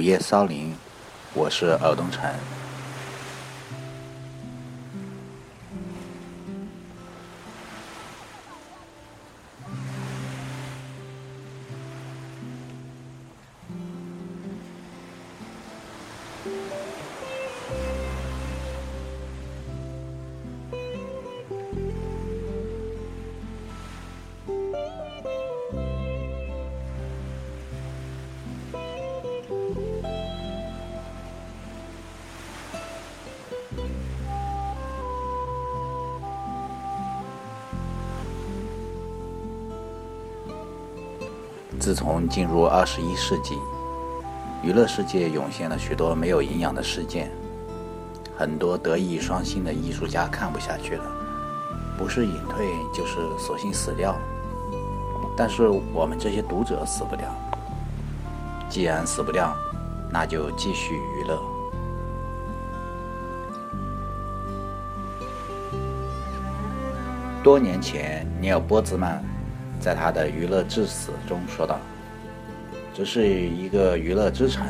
[0.00, 0.74] 午夜骚灵，
[1.34, 2.24] 我是尔东城。
[41.80, 43.58] 自从进入二十一世纪，
[44.62, 47.30] 娱乐世界涌现了许多没有营养的事件，
[48.36, 51.04] 很多德艺双馨的艺术家看不下去了，
[51.96, 54.14] 不是隐退就是索性死掉。
[55.34, 57.22] 但是我们这些读者死不了，
[58.68, 59.56] 既然死不掉，
[60.12, 61.40] 那就继续娱乐。
[67.42, 69.24] 多年前，尼尔·波兹曼。
[69.80, 71.80] 在他的《娱乐至死》中说道
[72.92, 74.66] ：“这是一个娱乐之城，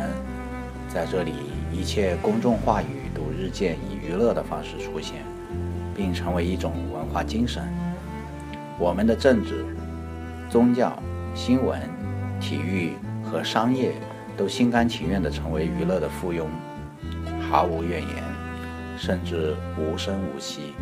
[0.88, 1.32] 在这里，
[1.72, 5.24] 一切公众话语都日渐以娱乐的方式出现，
[5.96, 7.64] 并成为一种文化精神。
[8.78, 9.64] 我们的政治、
[10.48, 10.96] 宗教、
[11.34, 11.80] 新闻、
[12.40, 12.92] 体育
[13.24, 13.92] 和商业
[14.36, 16.46] 都心甘情愿地成为娱乐的附庸，
[17.50, 18.24] 毫无怨言，
[18.96, 20.72] 甚至无声无息。”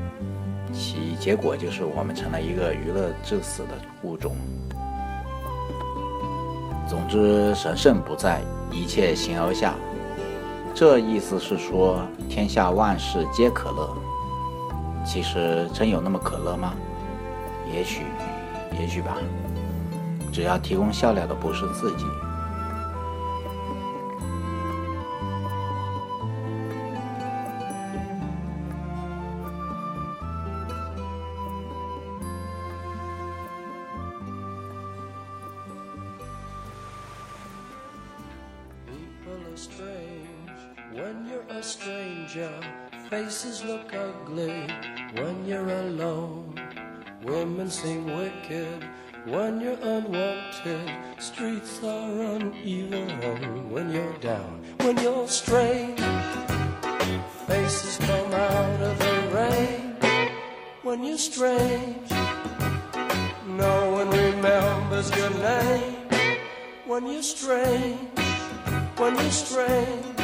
[0.73, 3.71] 其结果就是我们成了一个娱乐至死的
[4.03, 4.37] 物种。
[6.89, 9.75] 总之，神圣不在，一切形而下。
[10.75, 13.97] 这意思是说，天下万事皆可乐。
[15.05, 16.75] 其实，真有那么可乐吗？
[17.73, 18.05] 也许，
[18.79, 19.17] 也许吧。
[20.33, 22.05] 只要提供笑料的不是自己。
[43.11, 44.69] Faces look ugly
[45.15, 46.55] when you're alone.
[47.25, 48.85] Women seem wicked
[49.25, 50.91] when you're unwanted.
[51.19, 54.63] Streets are uneven when you're down.
[54.81, 55.99] When you're strange,
[57.47, 59.97] faces come out of the rain.
[60.83, 62.11] When you're strange,
[63.47, 65.97] no one remembers your name.
[66.87, 68.28] When you're strange,
[68.99, 70.21] when you're strange,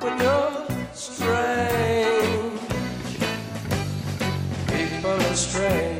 [0.00, 2.60] when you're strange.
[4.68, 5.99] People are strange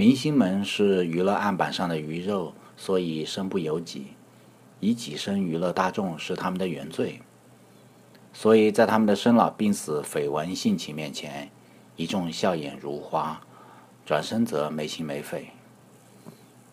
[0.00, 4.06] 明星们是娱乐案板上的鱼肉，所以身不由己，
[4.80, 7.20] 以己身娱乐大众是他们的原罪。
[8.32, 11.50] 所以在他们的生老病死、绯闻性情面前，
[11.96, 13.42] 一众笑眼如花，
[14.06, 15.50] 转身则没心没肺。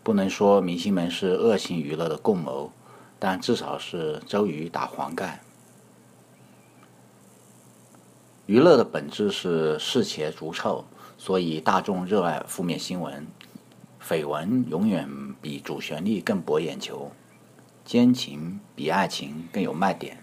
[0.04, 2.72] 不能说明星们是恶性娱乐的共谋，
[3.20, 5.42] 但至少是周瑜打黄盖。
[8.46, 10.86] 娱乐的本质是嗜且逐臭，
[11.18, 13.26] 所以大众热爱负面新闻。
[14.02, 15.10] 绯闻永远
[15.42, 17.12] 比主旋律更博眼球，
[17.84, 20.18] 奸情比爱情更有卖点。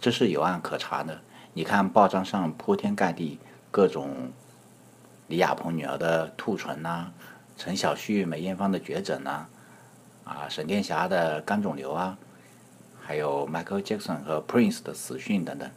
[0.00, 1.20] 这是有案可查的。
[1.54, 3.38] 你看报章上铺天盖地
[3.70, 4.30] 各种
[5.28, 7.12] 李亚鹏女儿的兔唇呐、
[7.56, 9.46] 陈小旭、梅艳芳的绝症呐、
[10.24, 12.16] 啊沈殿霞的肝肿瘤啊，
[13.00, 15.68] 还有 Michael Jackson 和 Prince 的死讯等等。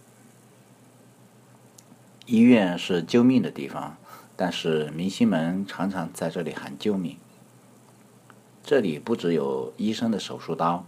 [2.25, 3.97] 医院是救命的地方，
[4.35, 7.17] 但是明星们常常在这里喊救命。
[8.63, 10.83] 这里不只有医生的手术刀，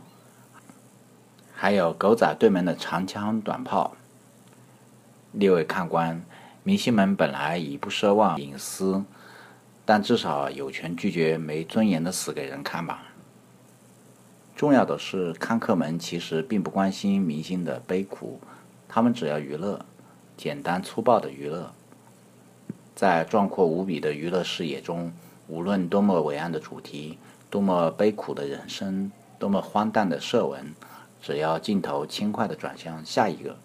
[1.54, 3.96] 还有狗仔队们的长枪短炮。
[5.32, 6.26] 列位看官，
[6.64, 9.04] 明星们本来已不奢望隐私，
[9.86, 13.04] 但至少有权拒绝没尊严的死给人看吧。
[14.56, 18.42] 重要的是，看客们其实并不关心明星的悲苦，
[18.88, 19.86] 他们只要娱乐，
[20.36, 21.72] 简单粗暴的娱乐。
[22.98, 25.14] 在壮阔无比的娱乐视野中，
[25.48, 30.74] 无论多么伟岸的主题，多么悲苦的人生，多么荒诞的设文，
[31.22, 33.56] 只要镜头轻快地转向下一个，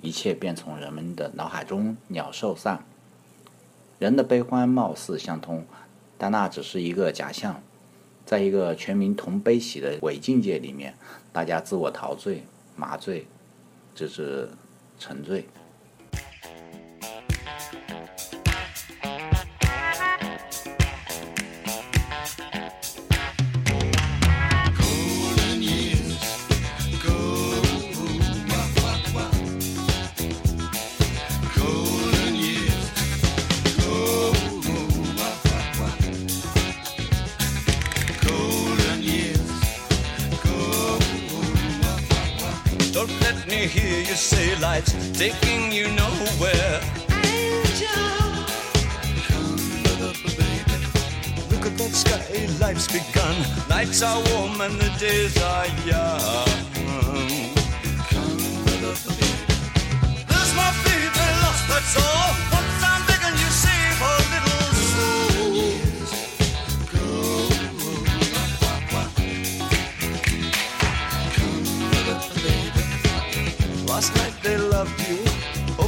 [0.00, 2.84] 一切便从人们的脑海中鸟兽散。
[3.98, 5.64] 人的悲欢貌似相通，
[6.16, 7.60] 但那只是一个假象。
[8.24, 10.94] 在一个全民同悲喜的伪境界里面，
[11.32, 12.44] 大家自我陶醉、
[12.76, 13.26] 麻醉，
[13.96, 14.48] 直至
[14.96, 15.44] 沉醉。
[44.16, 46.80] Say life's taking you nowhere.
[51.50, 53.36] Look at that sky, life's begun.
[53.68, 56.48] Nights are warm and the days are young.
[58.08, 58.38] Come
[60.28, 62.75] There's my baby lost, that's all.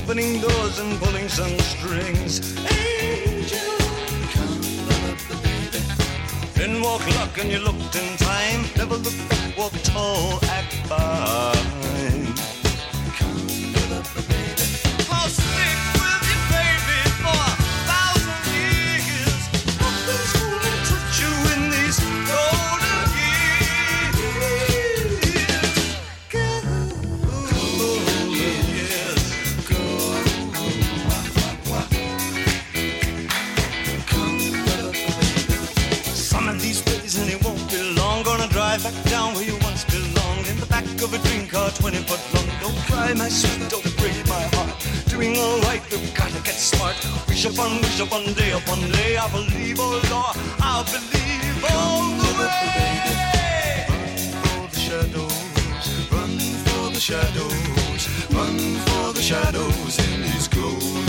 [0.09, 2.57] Opening doors and pulling some strings.
[2.57, 3.59] Angel,
[6.55, 8.65] Then walk luck and you looked in time.
[8.75, 11.88] Never look back, walk tall, act fine.
[38.83, 40.47] Back down where you once belonged.
[40.47, 42.49] In the back of a dream car, 20 foot long.
[42.61, 44.71] Don't cry, my sweet, don't break my heart.
[45.09, 46.95] Doing alright, we've gotta get smart.
[47.27, 49.17] Wish upon, wish upon, day upon day.
[49.17, 52.79] I believe, oh Lord, I believe all the way.
[53.91, 54.07] Run
[54.43, 61.08] for the shadows, run for the shadows, run for the shadows in these golden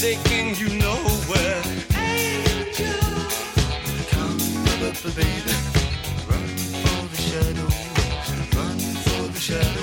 [0.00, 1.62] taking you nowhere.
[1.94, 2.86] Angel.
[4.08, 4.38] come,
[5.14, 5.54] baby,
[6.26, 6.46] run
[6.82, 7.78] for the shadows,
[8.56, 9.79] run for the shadows,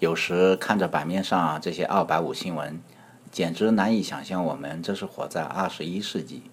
[0.00, 2.80] 有时看着版面上这些二百五新闻，
[3.32, 6.44] 简直难以想象我们这是活在二十一世纪。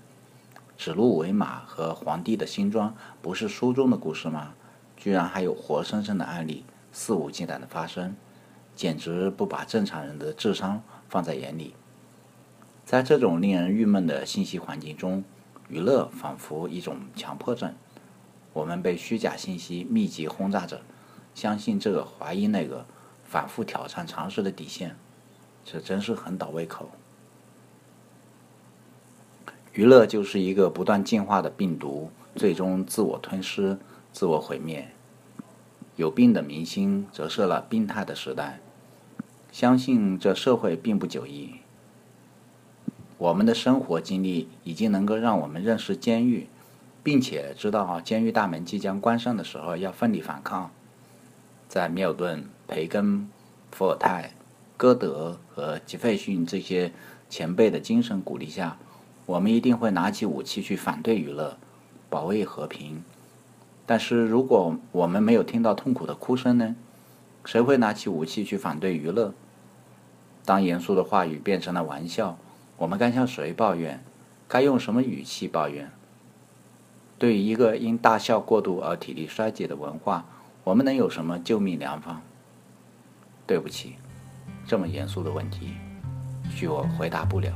[0.75, 4.54] 指鹿为马和皇帝的新装不是书中的故事吗？
[4.98, 8.16] 居然还有活生生的案例肆无忌惮的发生，
[8.75, 11.75] 简直不把正常人的智商放在眼里。
[12.84, 15.24] 在这种令人郁闷的信息环境中，
[15.70, 17.75] 娱乐仿佛一种强迫症。
[18.54, 20.82] 我们被虚假信息密集轰炸着，
[21.36, 22.86] 相信这个，怀疑那个，
[23.25, 24.96] 反复挑战常识的底线，
[25.65, 26.89] 这真是很倒胃口。
[29.74, 33.77] 娱乐就是一个不断进化的病毒，最终自我吞噬、
[34.13, 34.89] 自我毁灭。
[35.98, 38.60] 有病的明星折射了病态的时代。
[39.51, 41.55] 相信这社会并不久矣。
[43.17, 46.48] 我们的生活经历已经能够让我们认识监狱，
[47.01, 50.70] 并且知道监狱大门即将关上的时候要奋力反抗。
[51.68, 53.30] 在缪顿、培根、
[53.72, 54.32] 伏尔泰、
[54.78, 56.92] 歌德和吉斐逊这些
[57.30, 58.78] 前辈的精神鼓励下，
[59.26, 61.58] 我们一定会拿起武器去反对娱乐，
[62.10, 63.04] 保卫和平。
[63.86, 66.76] 但是，如果我们没有听到痛苦的哭声呢？
[67.44, 69.34] 谁会拿起武器去反对娱乐？
[70.44, 72.38] 当严肃的话语变成了玩笑，
[72.78, 74.04] 我们该向谁抱怨？
[74.48, 75.92] 该用什么语气抱怨？
[77.18, 80.26] 对于一个因大笑过度而体力衰竭的文化，
[80.66, 82.16] 我们能有什么救命良方？
[83.46, 83.98] 对不起，
[84.66, 85.76] 这么严肃的问题，
[86.50, 87.56] 许我回答不了。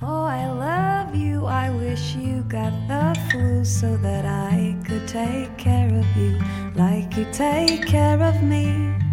[0.00, 1.46] Oh, I love you.
[1.46, 6.36] I wish you got the flu so that I could take care of you
[6.74, 9.05] like you take care of me.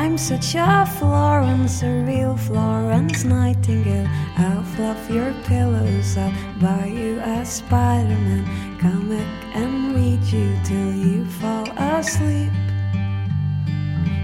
[0.00, 4.08] I'm such a Florence, a real Florence Nightingale.
[4.38, 10.90] I'll fluff your pillows, I'll buy you a Spider Man comic and read you till
[10.94, 12.50] you fall asleep.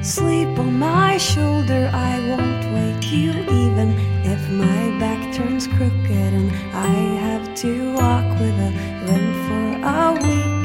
[0.02, 3.90] Sleep on my shoulder, I won't wake you even
[4.24, 6.88] if my back turns crooked and I
[7.20, 8.70] have to walk with a
[9.04, 10.55] limp for a week.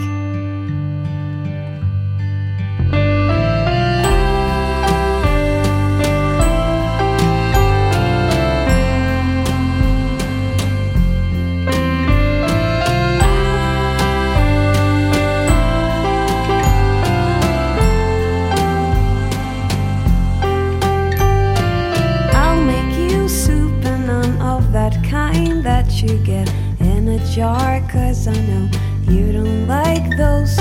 [27.32, 27.82] Jar.
[27.90, 28.70] Cause I know
[29.08, 30.60] you don't like those.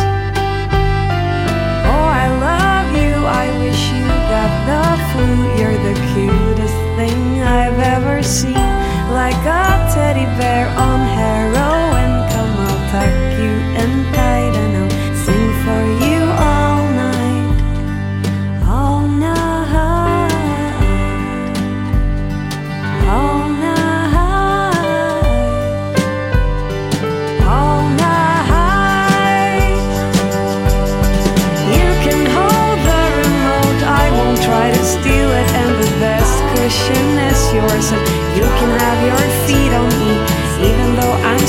[1.90, 3.14] Oh, I love you.
[3.26, 5.28] I wish you got the flu.
[5.58, 8.68] You're the cutest thing I've ever seen.
[9.10, 12.10] Like a teddy bear on heroin.
[12.32, 13.69] Come, I'll tuck you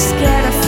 [0.01, 0.60] scared of